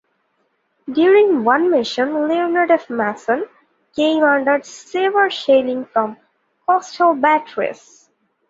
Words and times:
During 0.91 1.43
one 1.43 1.69
mission, 1.69 2.27
"Leonard 2.27 2.71
F. 2.71 2.89
Mason" 2.89 3.45
came 3.95 4.23
under 4.23 4.59
severe 4.63 5.29
shelling 5.29 5.85
from 5.85 6.17
coastal 6.65 7.13
batteries. 7.13 8.09